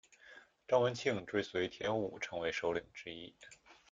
[0.67, 3.35] 张文庆追随田五成为首领之一。